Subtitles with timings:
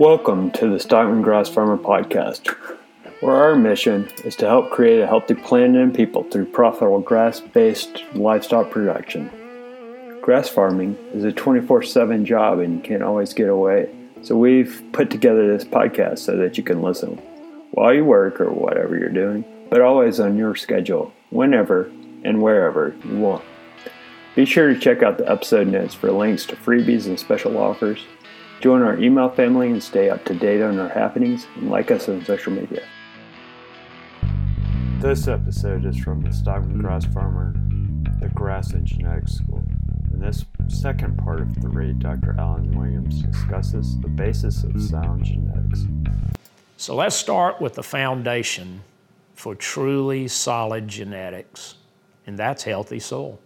[0.00, 2.48] Welcome to the Stockman Grass Farmer Podcast,
[3.20, 7.40] where our mission is to help create a healthy planet and people through profitable grass
[7.40, 9.30] based livestock production.
[10.22, 14.82] Grass farming is a 24 7 job and you can't always get away, so we've
[14.92, 17.18] put together this podcast so that you can listen
[17.72, 21.92] while you work or whatever you're doing, but always on your schedule, whenever
[22.24, 23.44] and wherever you want.
[24.34, 28.06] Be sure to check out the episode notes for links to freebies and special offers.
[28.60, 32.10] Join our email family and stay up to date on our happenings and like us
[32.10, 32.82] on social media.
[34.98, 37.54] This episode is from the Stockman Grass Farmer,
[38.20, 39.64] the Grass and Genetics School.
[40.12, 42.36] In this second part of three, Dr.
[42.38, 45.86] Allen Williams discusses the basis of sound genetics.
[46.76, 48.82] So let's start with the foundation
[49.36, 51.76] for truly solid genetics,
[52.26, 53.40] and that's healthy soil.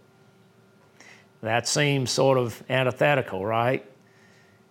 [1.39, 3.89] That seems sort of antithetical, right?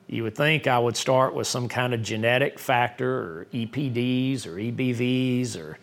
[0.07, 4.57] You would think I would start with some kind of genetic factor or EPDs or
[4.57, 5.79] EBVs or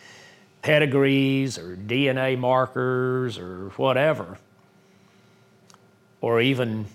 [0.61, 4.37] pedigrees or DNA markers or whatever,
[6.21, 6.85] or even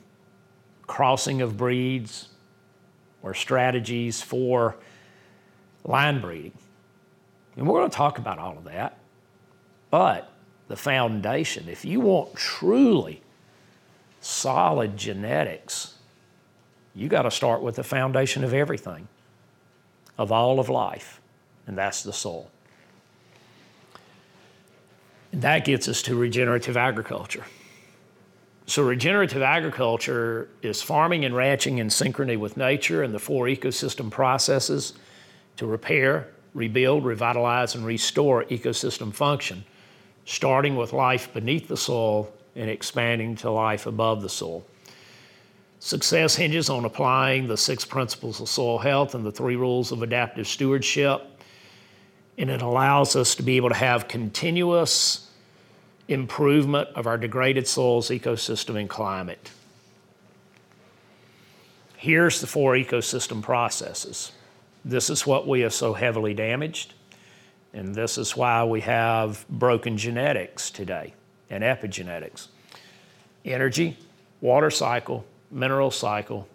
[0.87, 2.29] crossing of breeds
[3.23, 4.77] or strategies for
[5.85, 6.53] line breeding.
[7.57, 8.99] And we're going to talk about all of that.
[9.91, 10.31] But
[10.69, 13.23] the foundation, if you want truly
[14.21, 15.96] solid genetics,
[16.97, 19.07] you got to start with the foundation of everything,
[20.17, 21.21] of all of life,
[21.67, 22.51] and that's the soul.
[25.31, 27.45] And that gets us to regenerative agriculture.
[28.67, 34.11] So, regenerative agriculture is farming and ranching in synchrony with nature and the four ecosystem
[34.11, 34.95] processes
[35.59, 39.65] to repair, rebuild, revitalize, and restore ecosystem function,
[40.25, 44.65] starting with life beneath the soil and expanding to life above the soil.
[45.79, 50.03] Success hinges on applying the six principles of soil health and the three rules of
[50.03, 51.23] adaptive stewardship,
[52.39, 55.31] and it allows us to be able to have continuous
[56.09, 59.51] improvement of our degraded soils, ecosystem, and climate.
[61.97, 64.33] Here's the four ecosystem processes.
[64.85, 66.95] This is what we have so heavily damaged,
[67.73, 71.15] and this is why we have broken genetics today
[71.51, 72.49] and epigenetics.
[73.45, 73.97] Energy,
[74.41, 76.49] water cycle, mineral cycle,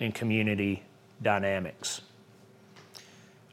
[0.00, 0.82] and community
[1.22, 2.00] dynamics.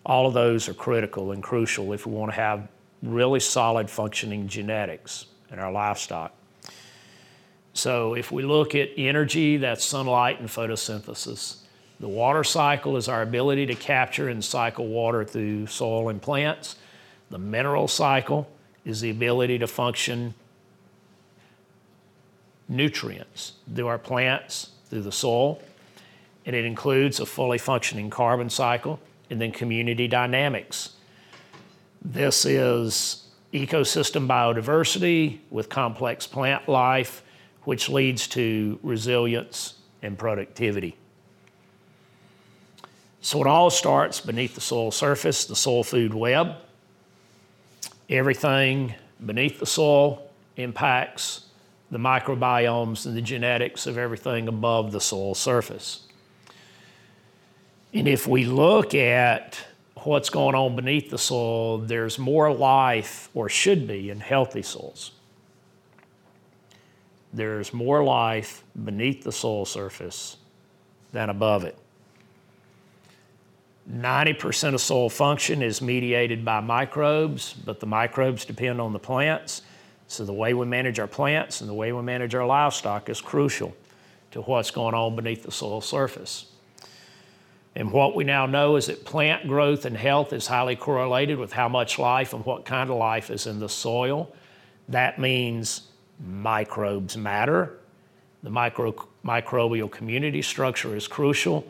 [0.05, 2.67] All of those are critical and crucial if we want to have
[3.03, 6.33] really solid functioning genetics in our livestock.
[7.73, 11.57] So, if we look at energy, that's sunlight and photosynthesis.
[12.01, 16.75] The water cycle is our ability to capture and cycle water through soil and plants.
[17.29, 18.49] The mineral cycle
[18.83, 20.33] is the ability to function
[22.67, 25.59] nutrients through our plants, through the soil.
[26.45, 30.91] And it includes a fully functioning carbon cycle and then community dynamics.
[32.03, 37.23] This is ecosystem biodiversity with complex plant life,
[37.63, 40.97] which leads to resilience and productivity.
[43.21, 46.55] So it all starts beneath the soil surface, the soil food web.
[48.09, 51.45] Everything beneath the soil impacts
[51.91, 56.07] the microbiomes and the genetics of everything above the soil surface.
[57.93, 59.59] And if we look at
[59.95, 65.11] what's going on beneath the soil, there's more life, or should be, in healthy soils.
[67.33, 70.37] There's more life beneath the soil surface
[71.11, 71.77] than above it.
[73.89, 79.63] 90% of soil function is mediated by microbes, but the microbes depend on the plants.
[80.11, 83.21] So the way we manage our plants and the way we manage our livestock is
[83.21, 83.73] crucial
[84.31, 86.47] to what's going on beneath the soil surface.
[87.77, 91.53] And what we now know is that plant growth and health is highly correlated with
[91.53, 94.35] how much life and what kind of life is in the soil.
[94.89, 95.87] That means
[96.19, 97.77] microbes matter.
[98.43, 98.91] The micro,
[99.23, 101.65] microbial community structure is crucial.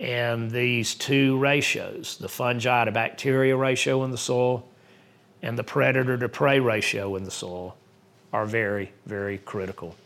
[0.00, 4.66] And these two ratios, the fungi to bacteria ratio in the soil
[5.42, 7.76] and the predator to prey ratio in the soil
[8.32, 9.96] are very, very critical.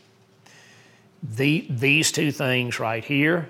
[1.23, 3.49] The, these two things right here,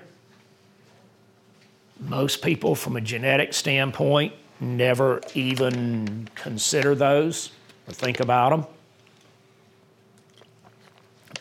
[2.00, 7.50] most people from a genetic standpoint never even consider those
[7.86, 8.66] or think about them.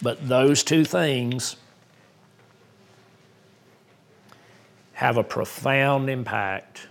[0.02, 1.58] But those two things
[4.94, 6.88] have a profound impact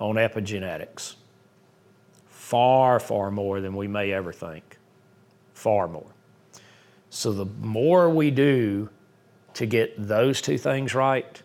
[0.00, 1.14] on epigenetics
[2.50, 4.76] far, far more than we may ever think.
[5.54, 6.12] Far more.
[7.08, 8.88] So the more we do
[9.54, 11.40] to get those two things right,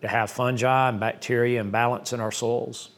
[0.00, 2.90] to have fungi and bacteria and balance in our soils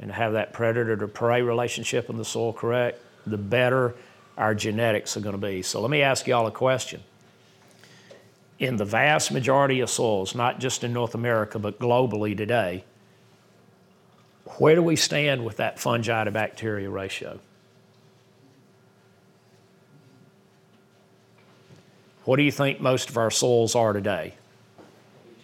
[0.00, 3.94] and to have that predator to prey relationship in the soil correct, the better
[4.36, 5.62] our genetics are going to be.
[5.62, 7.04] So let me ask y'all a question.
[8.58, 12.82] In the vast majority of soils, not just in North America, but globally today,
[14.58, 17.38] where do we stand with that fungi to bacteria ratio?
[22.24, 24.34] What do you think most of our soils are today?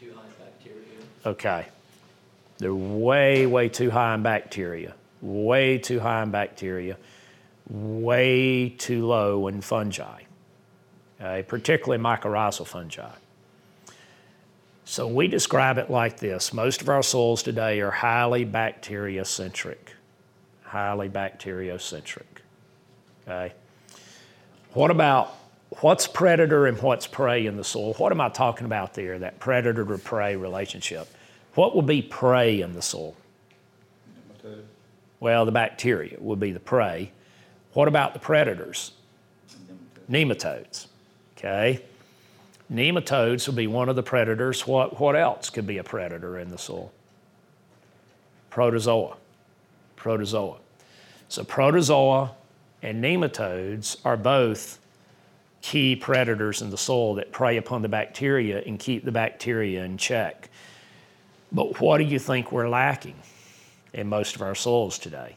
[0.00, 0.98] Too high in bacteria.
[1.26, 1.66] Okay.
[2.58, 6.96] They're way, way too high in bacteria, way too high in bacteria,
[7.68, 10.22] way too low in fungi,
[11.20, 11.42] okay?
[11.42, 13.10] particularly mycorrhizal fungi.
[14.84, 19.92] So we describe it like this most of our soils today are highly bacteria centric.
[20.64, 22.26] Highly bacteriocentric.
[23.26, 23.54] Okay?
[24.72, 25.34] What about
[25.80, 27.94] what's predator and what's prey in the soil?
[27.94, 31.08] What am I talking about there, that predator to prey relationship?
[31.54, 33.14] What would be prey in the soil?
[35.20, 37.12] Well, the bacteria would be the prey.
[37.74, 38.92] What about the predators?
[40.10, 40.86] Nematodes.
[41.36, 41.82] Okay?
[42.72, 44.66] Nematodes would be one of the predators.
[44.66, 46.90] What, what else could be a predator in the soil?
[48.48, 49.16] Protozoa.
[49.96, 50.56] Protozoa.
[51.28, 52.32] So, protozoa
[52.82, 54.78] and nematodes are both
[55.60, 59.98] key predators in the soil that prey upon the bacteria and keep the bacteria in
[59.98, 60.48] check.
[61.52, 63.16] But what do you think we're lacking
[63.92, 65.36] in most of our soils today?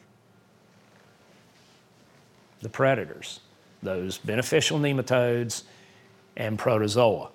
[2.61, 3.41] The predators,
[3.83, 5.63] those beneficial nematodes
[6.37, 7.29] and protozoa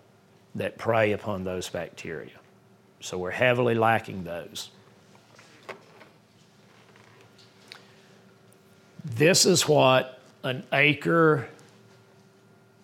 [0.54, 2.38] that prey upon those bacteria.
[3.00, 4.70] So we're heavily lacking those.
[9.04, 11.48] This is what an acre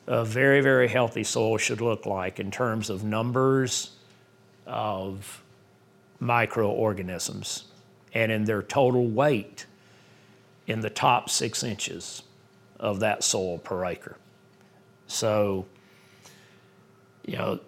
[0.07, 3.91] of very, very healthy soil should look like in terms of numbers
[4.67, 5.43] of
[6.21, 7.65] microorganisms
[8.15, 9.67] and in their total weight
[10.67, 12.23] in the top six inches
[12.79, 14.17] of that soil per acre.
[15.07, 15.67] So,
[17.27, 17.61] you know,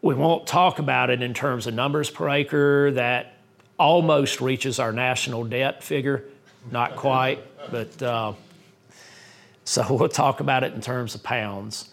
[0.00, 2.90] we won't talk about it in terms of numbers per acre.
[2.92, 3.36] That
[3.78, 6.24] almost reaches our national debt figure,
[6.70, 7.40] not quite,
[7.70, 8.32] but uh,
[9.64, 11.90] so we'll talk about it in terms of pounds.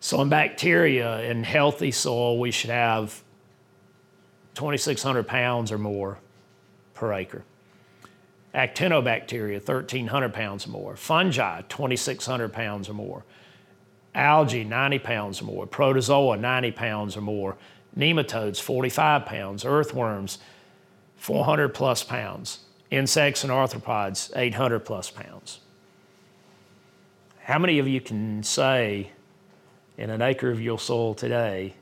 [0.00, 3.22] So in bacteria in healthy soil, we should have
[4.54, 6.18] 2,600 pounds or more
[6.92, 7.42] per acre.
[8.54, 10.94] Actinobacteria, 1,300 pounds or more.
[10.94, 13.24] Fungi, 2,600 pounds or more.
[14.14, 15.66] Algae, 90 pounds or more.
[15.66, 17.56] Protozoa, 90 pounds or more.
[17.96, 19.64] Nematodes, 45 pounds.
[19.64, 20.38] Earthworms,
[21.16, 22.60] 400 plus pounds.
[22.90, 25.60] Insects and arthropods, 800 plus pounds.
[27.40, 29.10] How many of you can say
[29.98, 31.74] in an acre of your soil today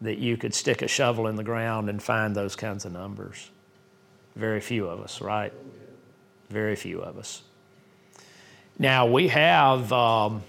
[0.00, 3.50] that you could stick a shovel in the ground and find those kinds of numbers?
[4.34, 5.52] Very few of us, right?
[6.50, 7.42] Very few of us.
[8.78, 10.42] Now, we have um,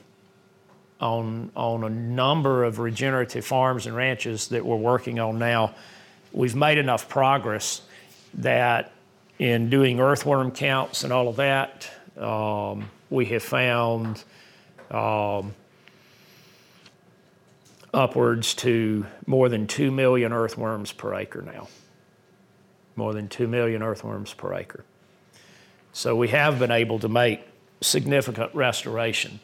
[0.99, 5.73] on, on a number of regenerative farms and ranches that we're working on now,
[6.31, 7.81] we've made enough progress
[8.35, 8.91] that
[9.37, 14.23] in doing earthworm counts and all of that, um, we have found
[14.91, 15.53] um,
[17.93, 21.67] upwards to more than 2 million earthworms per acre now.
[22.95, 24.83] More than 2 million earthworms per acre.
[25.93, 27.41] So we have been able to make
[27.81, 29.39] significant restoration.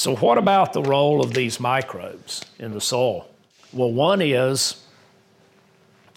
[0.00, 3.28] So, what about the role of these microbes in the soil?
[3.70, 4.82] Well, one is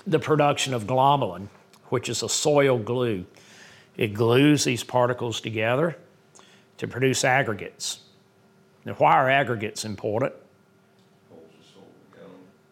[0.08, 1.50] the production of glomalin,
[1.90, 3.26] which is a soil glue.
[3.98, 5.98] It glues these particles together
[6.78, 8.00] to produce aggregates.
[8.86, 10.32] Now, why are aggregates important?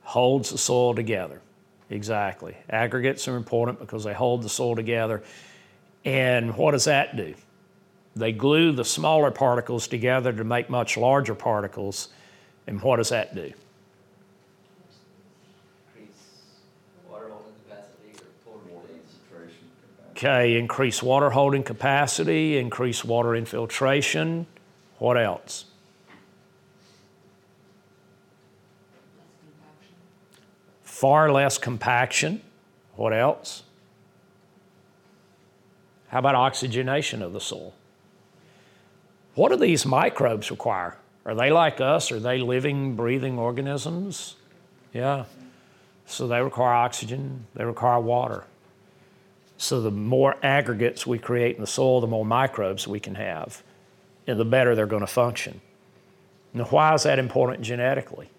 [0.03, 1.41] holds the soil together.
[1.89, 2.55] Exactly.
[2.69, 5.23] Aggregates are important because they hold the soil together.
[6.05, 7.35] And what does that do?
[8.15, 12.09] They glue the smaller particles together to make much larger particles.
[12.67, 13.53] And what does that do?
[20.11, 24.45] Okay, increase water holding capacity, increase water infiltration.
[24.99, 25.65] What else?
[30.83, 32.41] Far less compaction.
[32.95, 33.63] What else?
[36.09, 37.73] How about oxygenation of the soil?
[39.35, 40.97] What do these microbes require?
[41.25, 42.11] Are they like us?
[42.11, 44.35] Are they living, breathing organisms?
[44.93, 45.25] Yeah.
[46.05, 48.43] So they require oxygen, they require water.
[49.57, 53.63] So the more aggregates we create in the soil, the more microbes we can have,
[54.27, 55.61] and the better they're going to function.
[56.53, 58.29] Now, why is that important genetically?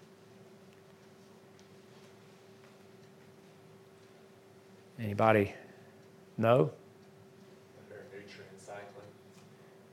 [4.99, 5.53] Anybody
[6.37, 6.71] know?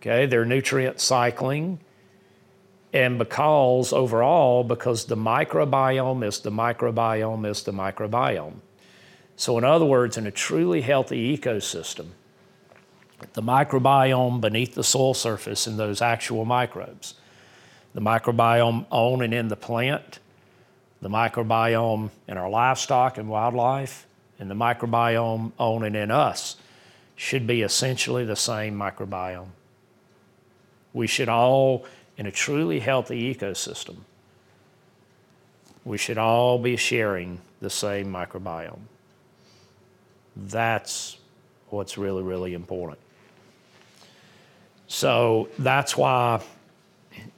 [0.01, 1.79] Okay, they're nutrient cycling.
[2.93, 8.55] And because overall, because the microbiome is the microbiome is the microbiome.
[9.37, 12.09] So, in other words, in a truly healthy ecosystem,
[13.35, 17.15] the microbiome beneath the soil surface and those actual microbes,
[17.95, 20.19] the microbiome on and in the plant,
[21.01, 24.07] the microbiome in our livestock and wildlife,
[24.39, 26.57] and the microbiome on and in us
[27.15, 29.49] should be essentially the same microbiome.
[30.93, 31.85] We should all,
[32.17, 33.97] in a truly healthy ecosystem,
[35.85, 38.81] we should all be sharing the same microbiome.
[40.37, 41.17] That's
[41.69, 42.99] what's really, really important.
[44.89, 46.43] So that's why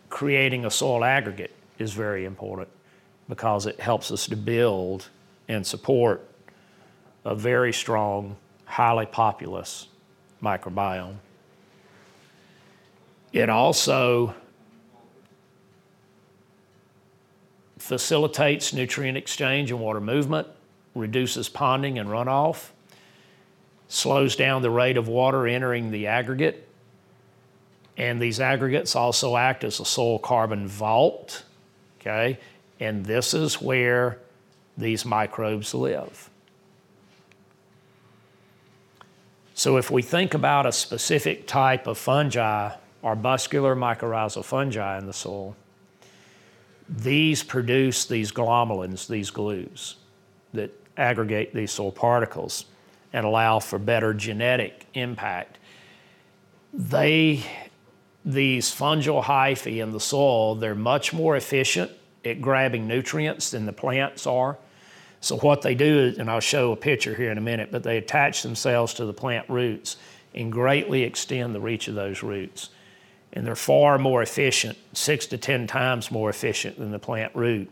[0.08, 2.68] creating a soil aggregate is very important
[3.28, 5.08] because it helps us to build
[5.48, 6.26] and support
[7.24, 9.88] a very strong, highly populous
[10.42, 11.16] microbiome.
[13.32, 14.34] It also
[17.78, 20.46] facilitates nutrient exchange and water movement,
[20.94, 22.68] reduces ponding and runoff,
[23.88, 26.68] slows down the rate of water entering the aggregate,
[27.96, 31.42] and these aggregates also act as a soil carbon vault,
[32.00, 32.38] okay?
[32.80, 34.18] And this is where
[34.76, 36.30] these microbes live.
[39.54, 45.12] So if we think about a specific type of fungi, arbuscular mycorrhizal fungi in the
[45.12, 45.56] soil,
[46.88, 49.96] these produce these glomalins, these glues
[50.52, 52.66] that aggregate these soil particles
[53.12, 55.58] and allow for better genetic impact.
[56.72, 57.44] They,
[58.24, 61.90] these fungal hyphae in the soil, they're much more efficient
[62.24, 64.56] at grabbing nutrients than the plants are.
[65.20, 67.82] So what they do is, and I'll show a picture here in a minute, but
[67.82, 69.96] they attach themselves to the plant roots
[70.34, 72.70] and greatly extend the reach of those roots.
[73.32, 77.70] And they're far more efficient, six to 10 times more efficient than the plant root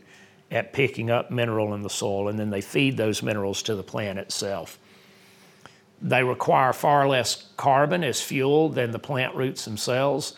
[0.50, 3.82] at picking up mineral in the soil, and then they feed those minerals to the
[3.82, 4.78] plant itself.
[6.02, 10.34] They require far less carbon as fuel than the plant roots themselves.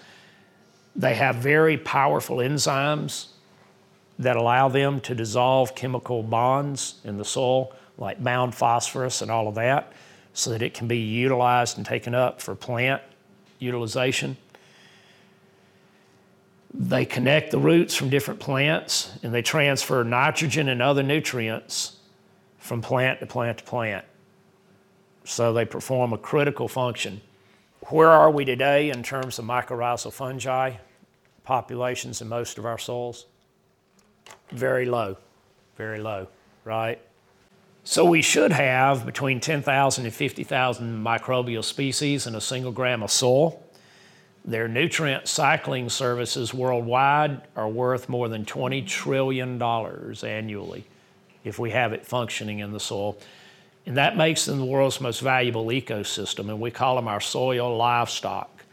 [0.96, 3.28] They have very powerful enzymes
[4.18, 9.48] that allow them to dissolve chemical bonds in the soil, like bound phosphorus and all
[9.48, 9.92] of that,
[10.34, 13.00] so that it can be utilized and taken up for plant
[13.58, 14.36] utilization.
[16.74, 21.96] They connect the roots from different plants and they transfer nitrogen and other nutrients
[22.58, 24.04] from plant to plant to plant.
[25.24, 27.20] So they perform a critical function.
[27.88, 30.74] Where are we today in terms of mycorrhizal fungi
[31.44, 33.26] populations in most of our soils?
[34.50, 35.16] Very low,
[35.76, 36.28] very low,
[36.64, 37.00] right?
[37.84, 43.10] So we should have between 10,000 and 50,000 microbial species in a single gram of
[43.10, 43.62] soil.
[44.44, 50.84] Their nutrient cycling services worldwide are worth more than $20 trillion annually
[51.44, 53.18] if we have it functioning in the soil.
[53.86, 57.76] And that makes them the world's most valuable ecosystem, and we call them our soil
[57.76, 58.64] livestock.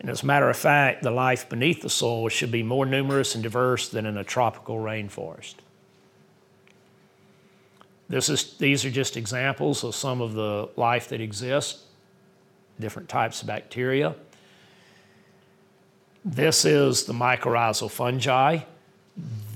[0.00, 3.34] And as a matter of fact, the life beneath the soil should be more numerous
[3.34, 5.54] and diverse than in a tropical rainforest.
[8.08, 11.84] This is, these are just examples of some of the life that exists,
[12.80, 14.14] different types of bacteria.
[16.30, 18.58] This is the mycorrhizal fungi.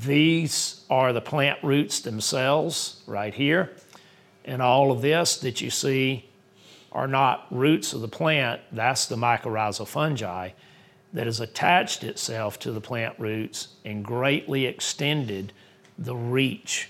[0.03, 3.73] These are the plant roots themselves, right here.
[4.47, 6.31] And all of this that you see
[6.91, 10.53] are not roots of the plant, that's the mycorrhizal fungi
[11.13, 15.53] that has attached itself to the plant roots and greatly extended
[15.99, 16.89] the reach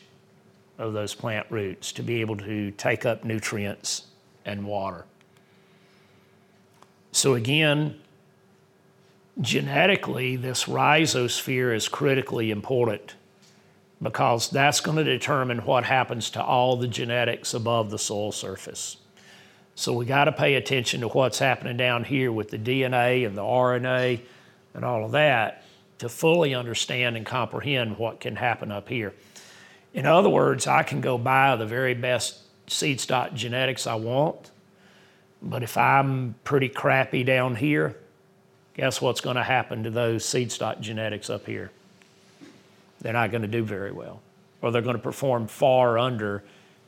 [0.79, 4.07] of those plant roots to be able to take up nutrients
[4.45, 5.07] and water.
[7.11, 8.01] So, again,
[9.41, 13.15] genetically, this rhizosphere is critically important
[14.03, 18.97] because that's going to determine what happens to all the genetics above the soil surface.
[19.75, 23.37] So we got to pay attention to what's happening down here with the DNA and
[23.37, 24.21] the RNA
[24.75, 25.65] and all of that
[25.99, 29.15] to fully understand and comprehend what can happen up here.
[29.95, 34.51] In other words, I can go buy the very best seed stock genetics I want,
[35.41, 37.97] but if I'm pretty crappy down here,
[38.75, 41.71] guess what's going to happen to those seed stock genetics up here?
[43.00, 44.21] They're not going to do very well,
[44.61, 46.43] or they're going to perform far under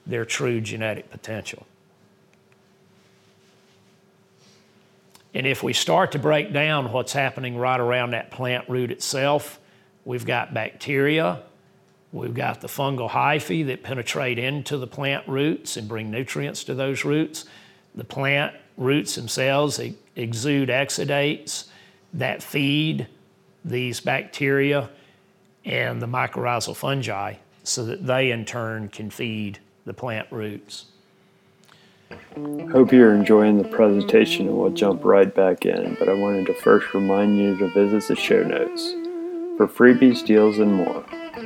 [0.07, 1.67] their true genetic potential.
[5.33, 9.59] And if we start to break down what's happening right around that plant root itself,
[10.05, 11.43] we've got bacteria,
[12.14, 16.75] We've got the fungal hyphae that penetrate into the plant roots and bring nutrients to
[16.75, 17.45] those roots.
[17.97, 19.81] The plant roots themselves
[20.14, 21.64] exude exudates
[22.14, 23.09] that feed
[23.64, 24.88] these bacteria
[25.64, 30.87] and the mycorrhizal fungi so that they in turn can feed the plant roots.
[32.73, 36.54] Hope you're enjoying the presentation and we'll jump right back in, but I wanted to
[36.54, 38.92] first remind you to visit the show notes
[39.56, 41.02] for freebies, deals, and more.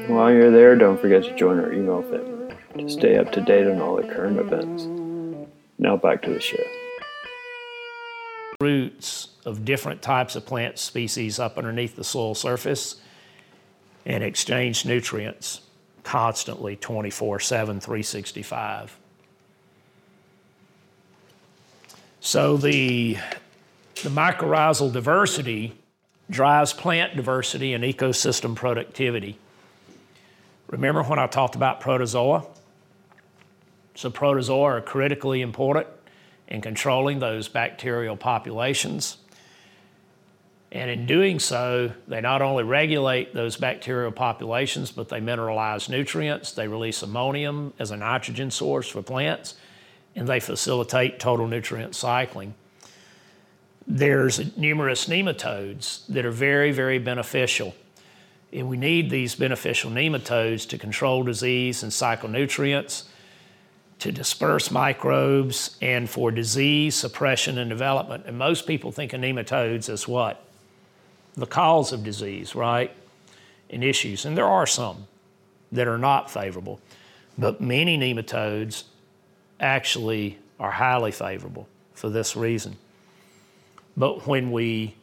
[0.08, 3.66] While you're there, don't forget to join our email family to stay up to date
[3.66, 4.84] on all the current events.
[5.78, 6.62] Now back to the show.
[8.60, 13.00] Roots of different types of plant species up underneath the soil surface
[14.04, 15.60] and exchange nutrients
[16.02, 18.98] constantly 24 7, 365.
[22.18, 23.16] So the,
[24.02, 25.78] the mycorrhizal diversity
[26.28, 29.38] drives plant diversity and ecosystem productivity.
[30.66, 32.44] Remember when I talked about protozoa?
[33.94, 35.88] So, protozoa are critically important
[36.48, 39.18] in controlling those bacterial populations.
[40.70, 46.52] And in doing so, they not only regulate those bacterial populations, but they mineralize nutrients,
[46.52, 49.54] they release ammonium as a nitrogen source for plants,
[50.14, 52.54] and they facilitate total nutrient cycling.
[53.86, 57.74] There's numerous nematodes that are very, very beneficial.
[58.52, 63.07] And we need these beneficial nematodes to control disease and cycle nutrients,
[63.98, 68.24] to disperse microbes, and for disease suppression and development.
[68.26, 70.44] And most people think of nematodes as what?
[71.34, 72.94] The cause of disease, right?
[73.70, 74.24] And issues.
[74.24, 75.06] And there are some
[75.72, 76.80] that are not favorable.
[77.36, 78.84] But many nematodes
[79.60, 82.76] actually are highly favorable for this reason.
[83.96, 84.94] But when we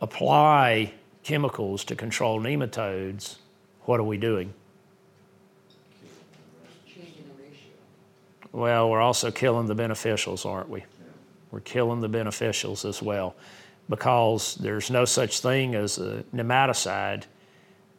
[0.00, 3.36] apply chemicals to control nematodes,
[3.82, 4.52] what are we doing?
[8.52, 10.84] Well, we're also killing the beneficials, aren't we?
[11.50, 13.34] We're killing the beneficials as well
[13.88, 17.24] because there's no such thing as a nematicide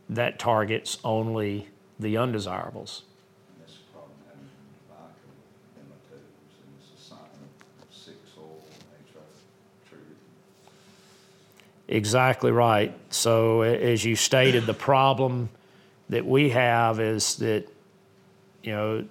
[0.10, 3.03] that targets only the undesirables.
[11.89, 12.93] Exactly right.
[13.12, 15.49] So, as you stated, the problem
[16.10, 17.65] that we have is that,
[18.62, 19.05] you know,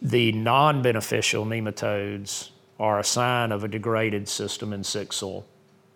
[0.00, 5.44] the non beneficial nematodes are a sign of a degraded system in sick soil.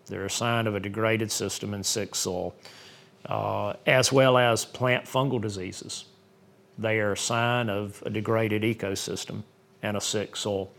[0.07, 2.53] They're a sign of a degraded system in sick soil,
[3.25, 6.05] uh, as well as plant fungal diseases.
[6.77, 9.43] They are a sign of a degraded ecosystem
[9.81, 10.71] and a sick soil,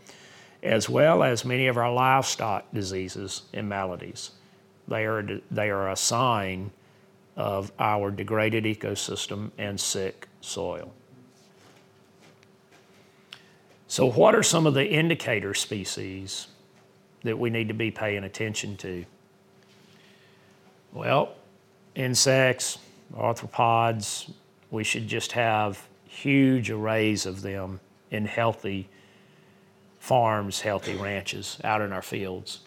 [0.61, 4.31] as well as many of our livestock diseases and maladies.
[4.87, 6.71] They are, they are a sign
[7.35, 10.93] of our degraded ecosystem and sick soil.
[13.95, 16.47] So, what are some of the indicator species
[17.23, 19.05] that we need to be paying attention to?
[20.91, 21.33] Well,
[21.95, 22.77] insects,
[23.15, 24.33] arthropods,
[24.69, 27.79] we should just have huge arrays of them
[28.11, 28.89] in healthy
[29.99, 32.59] farms, healthy ranches out in our fields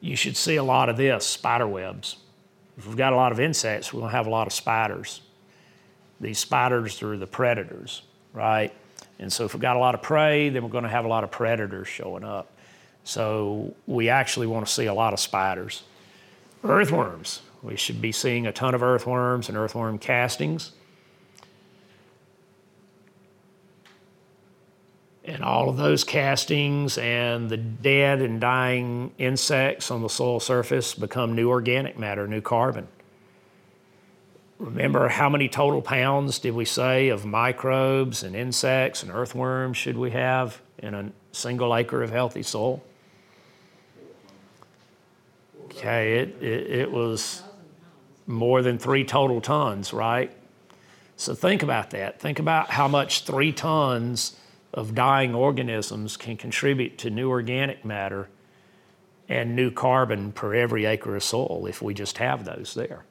[0.00, 2.16] you should see a lot of this spider webs.
[2.76, 5.22] If we've got a lot of insects, we're going to have a lot of spiders.
[6.20, 8.72] These spiders are the predators, right?
[9.18, 11.08] And so if we've got a lot of prey, then we're going to have a
[11.08, 12.52] lot of predators showing up.
[13.04, 15.82] So we actually want to see a lot of spiders.
[16.62, 17.42] Earthworms.
[17.62, 20.72] We should be seeing a ton of earthworms and earthworm castings.
[25.28, 30.94] and all of those castings and the dead and dying insects on the soil surface
[30.94, 32.88] become new organic matter, new carbon.
[34.58, 39.96] Remember how many total pounds did we say of microbes and insects and earthworms should
[39.96, 42.82] we have in a single acre of healthy soil?
[45.66, 47.42] Okay, it, it, it was
[48.26, 50.32] more than three total tons, right?
[51.16, 52.20] So think about that.
[52.20, 54.36] Think about how much three tons
[54.74, 58.28] of dying organisms can contribute to new organic matter
[59.28, 63.04] and new carbon per every acre of soil if we just have those there.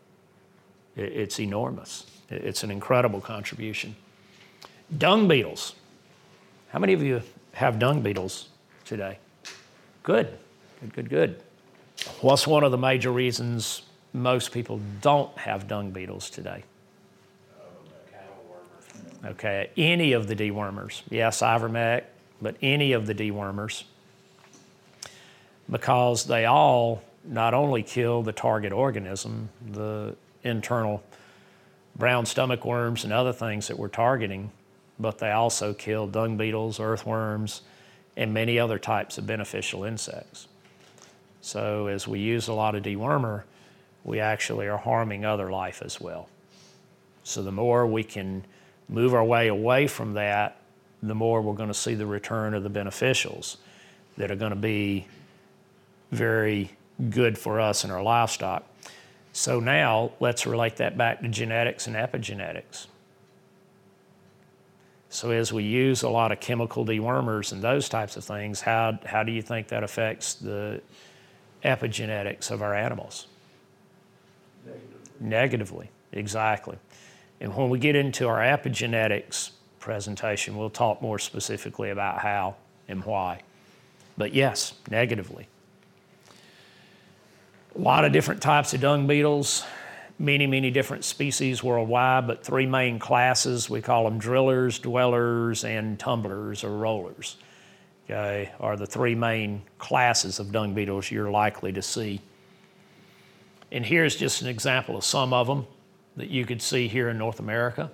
[0.97, 2.05] It's enormous.
[2.29, 3.95] It's an incredible contribution.
[4.97, 5.75] Dung beetles.
[6.69, 7.21] How many of you
[7.53, 8.49] have dung beetles
[8.83, 9.19] today?
[10.03, 10.37] Good,
[10.81, 11.43] good, good, good.
[12.21, 13.83] What's one of the major reasons
[14.13, 16.63] most people don't have dung beetles today?
[19.25, 21.01] Okay, any of the dewormers.
[21.09, 22.03] Yes, ivermectin,
[22.41, 23.83] but any of the dewormers.
[25.69, 30.15] Because they all not only kill the target organism, the
[30.47, 31.03] internal
[31.95, 34.51] brown stomach worms and other things that we're targeting,
[34.99, 37.61] but they also kill dung beetles, earthworms,
[38.15, 40.47] and many other types of beneficial insects.
[41.41, 43.43] So as we use a lot of dewormer,
[44.03, 46.29] we actually are harming other life as well.
[47.23, 48.43] So the more we can
[48.89, 50.57] move our way away from that,
[51.03, 53.57] the more we're going to see the return of the beneficials
[54.17, 55.07] that are going to be
[56.11, 56.71] very
[57.09, 58.63] good for us and our livestock.
[59.37, 62.87] So now let's relate that back to genetics and epigenetics.
[65.09, 68.97] So as we use a lot of chemical dewormers and those types of things, how,
[69.05, 70.81] how do you think that affects the
[71.63, 73.27] epigenetics of our animals?
[74.65, 74.97] Negatively.
[75.19, 76.77] Negatively, exactly.
[77.39, 82.55] And when we get into our epigenetics presentation, we'll talk more specifically about how
[82.87, 83.41] and why.
[84.17, 85.47] But yes, negatively.
[87.77, 89.63] A lot of different types of dung beetles,
[90.17, 93.69] many, many different species worldwide, but three main classes.
[93.69, 97.37] We call them drillers, dwellers, and tumblers or rollers.
[98.05, 102.21] Okay, are the three main classes of dung beetles you're likely to see.
[103.71, 105.67] And here's just an example of some of them
[106.15, 107.91] that you could see here in North America.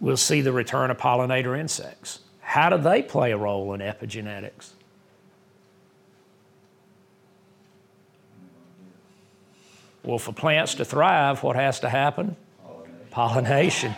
[0.00, 2.20] We'll see the return of pollinator insects.
[2.40, 4.73] How do they play a role in epigenetics?
[10.04, 12.36] Well, for plants to thrive, what has to happen?
[13.10, 13.94] Pollination.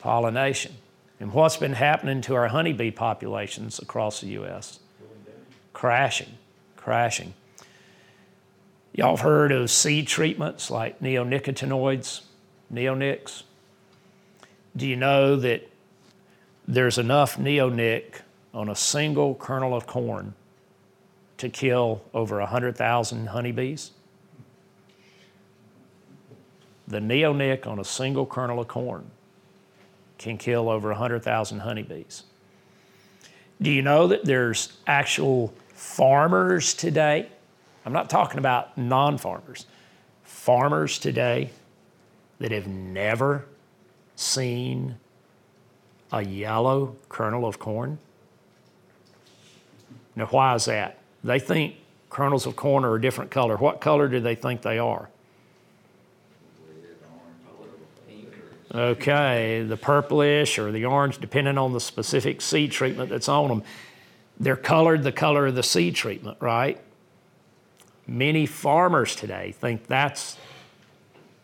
[0.00, 0.74] Pollination.
[1.20, 4.80] And what's been happening to our honeybee populations across the U.S.?
[5.74, 6.38] Crashing,
[6.76, 7.34] crashing.
[8.94, 12.22] Y'all have heard of seed treatments like neonicotinoids,
[12.72, 13.42] neonics?
[14.74, 15.70] Do you know that
[16.66, 18.20] there's enough neonic
[18.54, 20.32] on a single kernel of corn
[21.36, 23.90] to kill over 100,000 honeybees?
[26.88, 29.10] The neonic on a single kernel of corn
[30.18, 32.24] can kill over 100,000 honeybees.
[33.60, 37.28] Do you know that there's actual farmers today?
[37.84, 39.66] I'm not talking about non farmers,
[40.24, 41.50] farmers today
[42.38, 43.46] that have never
[44.14, 44.96] seen
[46.12, 47.98] a yellow kernel of corn?
[50.14, 50.98] Now, why is that?
[51.22, 51.76] They think
[52.10, 53.56] kernels of corn are a different color.
[53.56, 55.08] What color do they think they are?
[58.74, 63.62] Okay, the purplish or the orange, depending on the specific seed treatment that's on them.
[64.40, 66.80] They're colored the color of the seed treatment, right?
[68.06, 70.36] Many farmers today think that's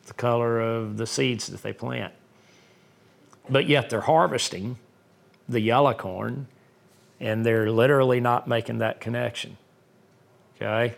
[0.06, 2.12] the color of the seeds that they plant.
[3.48, 4.78] But yet they're harvesting
[5.48, 6.48] the yellow corn
[7.20, 9.56] and they're literally not making that connection.
[10.56, 10.94] Okay?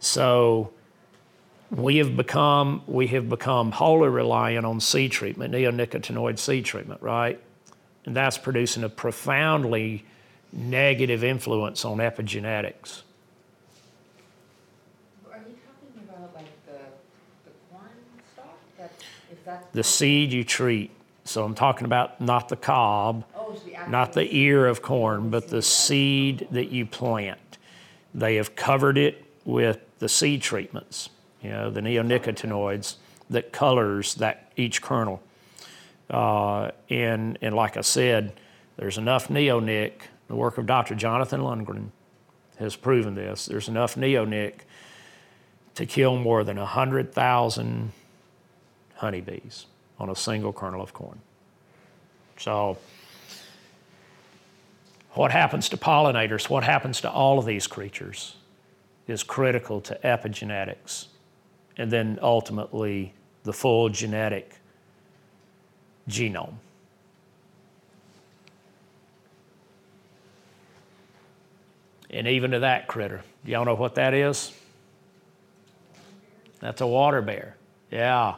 [0.00, 0.73] So
[1.70, 7.40] we have become we have become wholly reliant on seed treatment, neonicotinoid seed treatment, right?
[8.04, 10.04] And that's producing a profoundly
[10.52, 13.02] negative influence on epigenetics.
[15.32, 16.78] Are you talking about like the,
[17.44, 17.88] the corn
[18.32, 18.58] stalk?
[18.78, 18.92] That,
[19.32, 20.90] if that's the seed you treat.
[21.26, 25.30] So I'm talking about not the cob, oh, so the not the ear of corn,
[25.30, 27.38] but the seed that you plant.
[28.14, 31.08] They have covered it with the seed treatments
[31.44, 32.96] you know, the neonicotinoids
[33.28, 35.22] that colors that each kernel.
[36.08, 38.32] Uh, and, and like I said,
[38.76, 39.92] there's enough neonic.
[40.28, 40.94] The work of Dr.
[40.94, 41.88] Jonathan Lundgren
[42.58, 43.44] has proven this.
[43.44, 44.60] There's enough neonic
[45.74, 47.92] to kill more than 100,000
[48.94, 49.66] honeybees
[49.98, 51.20] on a single kernel of corn.
[52.38, 52.78] So,
[55.10, 58.34] what happens to pollinators, what happens to all of these creatures,
[59.06, 61.06] is critical to epigenetics
[61.76, 64.56] and then ultimately the full genetic
[66.08, 66.54] genome.
[72.10, 74.52] And even to that critter, y'all know what that is?
[76.60, 77.56] That's a water bear.
[77.90, 78.36] Yeah,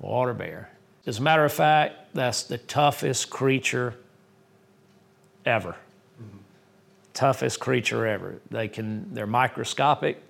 [0.00, 0.70] water bear.
[1.06, 3.94] As a matter of fact, that's the toughest creature
[5.46, 5.76] ever.
[6.20, 6.38] Mm-hmm.
[7.12, 8.40] Toughest creature ever.
[8.50, 10.22] They can, they're microscopic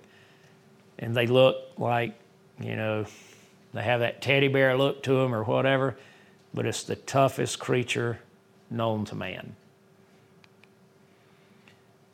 [0.99, 2.13] and they look like,
[2.59, 3.05] you know,
[3.73, 5.97] they have that teddy bear look to them or whatever,
[6.53, 8.19] but it's the toughest creature
[8.69, 9.55] known to man.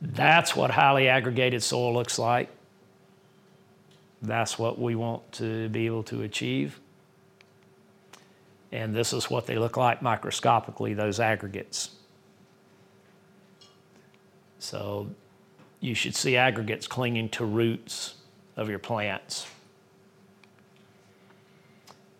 [0.02, 2.50] That's what highly aggregated soil looks like.
[4.24, 6.80] That's what we want to be able to achieve.
[8.72, 11.92] And this is what they look like microscopically, those aggregates.
[14.58, 15.10] So
[15.80, 18.16] you should see aggregates clinging to roots
[18.62, 19.48] of your plants.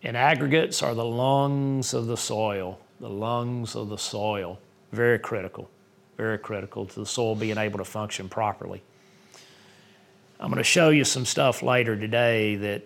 [0.02, 4.58] And aggregates are the lungs of the soil, the lungs of the soil.
[4.90, 5.70] Very critical,
[6.16, 8.82] very critical to the soil being able to function properly.
[10.40, 12.82] I'm going to show you some stuff later today that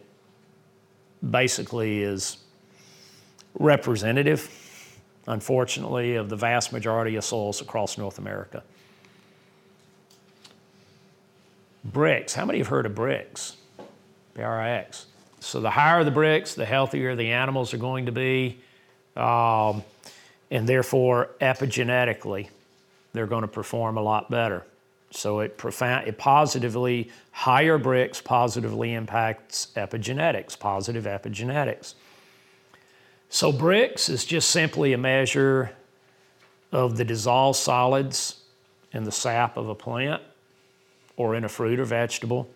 [1.30, 2.36] basically is
[3.58, 8.62] representative, unfortunately, of the vast majority of soils across North America.
[11.92, 12.34] Brix.
[12.34, 13.54] How many have heard of Brix?
[14.34, 15.06] BRIX.
[15.40, 18.58] So the higher the Brix, the healthier the animals are going to be,
[19.16, 19.82] um,
[20.50, 22.48] and therefore epigenetically,
[23.12, 24.64] they're going to perform a lot better.
[25.10, 31.94] So it profound, it positively higher Brix positively impacts epigenetics, positive epigenetics.
[33.28, 35.72] So Brix is just simply a measure
[36.72, 38.42] of the dissolved solids
[38.92, 40.22] in the sap of a plant
[41.16, 42.48] or in a fruit or vegetable.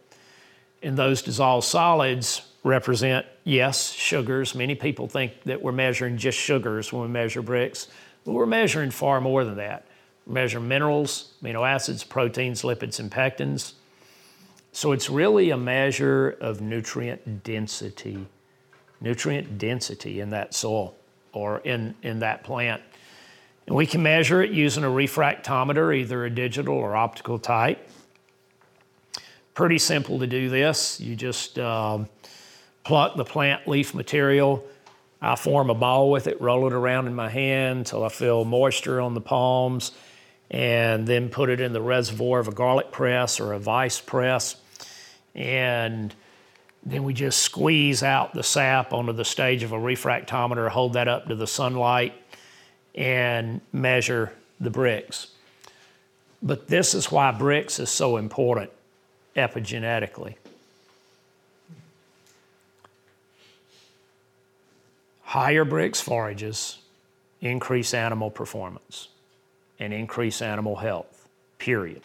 [0.82, 4.54] And those dissolved solids represent, yes, sugars.
[4.54, 7.88] Many people think that we're measuring just sugars when we measure Brix,
[8.24, 9.86] but we're measuring far more than that.
[10.26, 13.74] We measure minerals, amino acids, proteins, lipids, and pectins.
[14.72, 18.26] So it's really a measure of nutrient density,
[19.00, 20.94] nutrient density in that soil
[21.32, 22.82] or in, in that plant.
[23.66, 27.88] And we can measure it using a refractometer, either a digital or optical type.
[29.60, 30.98] Pretty simple to do this.
[31.00, 32.08] You just um,
[32.82, 34.64] pluck the plant leaf material.
[35.20, 38.46] I form a ball with it, roll it around in my hand until I feel
[38.46, 39.92] moisture on the palms,
[40.50, 44.56] and then put it in the reservoir of a garlic press or a vice press.
[45.34, 46.14] And
[46.82, 51.06] then we just squeeze out the sap onto the stage of a refractometer, hold that
[51.06, 52.14] up to the sunlight,
[52.94, 55.26] and measure the Brix.
[56.42, 58.70] But this is why Brix is so important
[59.36, 60.34] epigenetically.
[65.22, 66.78] Higher Brix forages
[67.40, 69.08] increase animal performance
[69.78, 72.02] and increase animal health, period.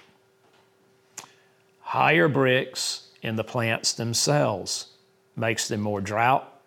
[1.81, 4.87] Higher Brix in the plants themselves
[5.35, 6.61] makes them more drought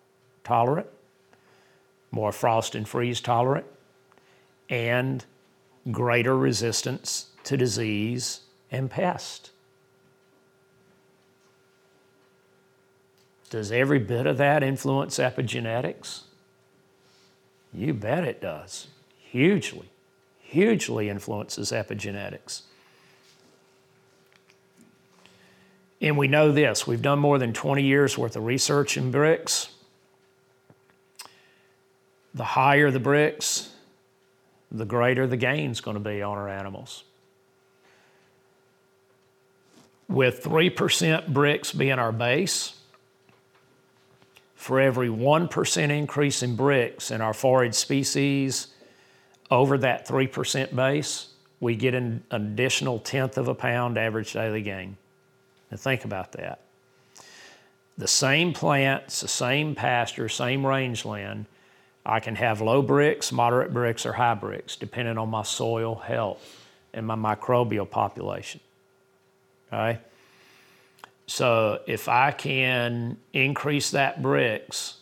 [0.44, 0.88] tolerant,
[2.10, 3.66] more frost and freeze tolerant,
[4.68, 5.24] and
[5.90, 8.40] greater resistance to disease
[8.70, 9.50] and pest.
[13.50, 16.22] Does every bit of that influence epigenetics?
[17.72, 18.88] You bet it does.
[19.18, 19.88] Hugely,
[20.40, 22.62] hugely influences epigenetics.
[26.00, 29.68] And we know this we've done more than 20 years worth of research in Brix.
[32.34, 33.68] The higher the Brix,
[34.70, 37.04] the greater the gain's going to be on our animals.
[40.08, 42.77] With 3% Brix being our base,
[44.58, 48.66] for every 1% increase in Brix in our forage species
[49.52, 51.28] over that 3% base,
[51.60, 54.96] we get an additional tenth of a pound average daily gain.
[55.70, 56.58] Now think about that.
[57.98, 61.46] The same plants, the same pasture, same rangeland,
[62.04, 66.66] I can have low Brix, moderate Brix, or high Brix, depending on my soil health
[66.92, 68.60] and my microbial population.
[69.72, 70.00] Okay?
[71.28, 74.94] So if I can increase that Brix,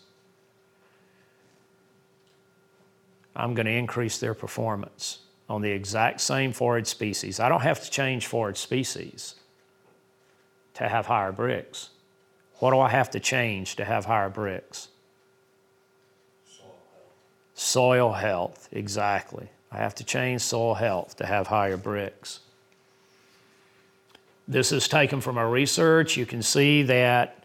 [3.36, 7.38] I'm going to increase their performance on the exact same forage species.
[7.38, 9.36] I don't have to change forage species
[10.74, 11.90] to have higher Brix.
[12.58, 14.88] What do I have to change to have higher Brix?
[16.44, 17.54] Soil health.
[17.54, 19.48] Soil health, exactly.
[19.70, 22.40] I have to change soil health to have higher Brix.
[24.48, 26.16] This is taken from our research.
[26.16, 27.44] You can see that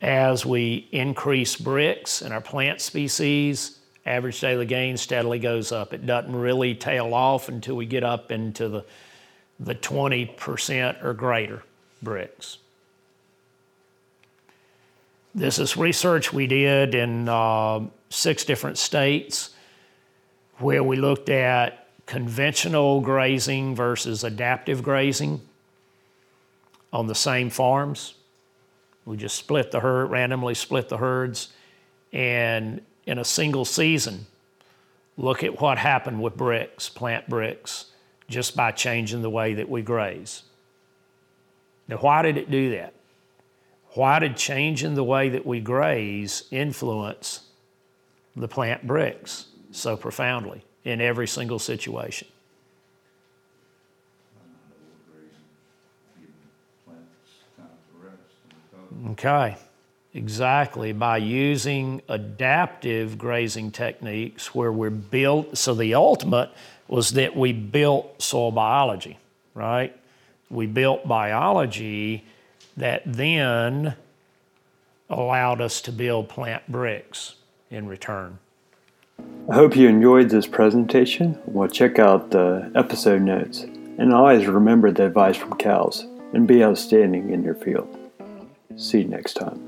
[0.00, 5.92] as we increase Brix in our plant species, average daily gain steadily goes up.
[5.92, 8.84] It doesn't really tail off until we get up into the,
[9.60, 11.62] the 20% or greater
[12.02, 12.56] Brix.
[15.34, 19.50] This is research we did in uh, six different states
[20.56, 25.42] where we looked at conventional grazing versus adaptive grazing
[26.92, 28.14] on the same farms.
[29.04, 31.48] We just split the herd, randomly split the herds,
[32.12, 34.26] and in a single season,
[35.16, 37.86] look at what happened with Brix, plant Brix,
[38.28, 40.42] just by changing the way that we graze.
[41.88, 42.92] Now, why did it do that?
[43.92, 47.40] Why did changing the way that we graze influence
[48.36, 52.28] the plant Brix so profoundly in every single situation?
[59.10, 59.56] Okay.
[60.14, 65.58] Exactly, by using adaptive grazing techniques where we're built.
[65.58, 66.50] So the ultimate
[66.88, 69.18] was that we built soil biology,
[69.54, 69.94] right?
[70.50, 72.24] We built biology
[72.78, 73.94] that then
[75.10, 77.34] allowed us to build plant Brix
[77.70, 78.38] in return.
[79.50, 81.38] I hope you enjoyed this presentation.
[81.44, 83.60] Well, check out the episode notes.
[83.98, 87.97] And always remember the advice from cows and be outstanding in your field.
[88.78, 89.67] See you next time.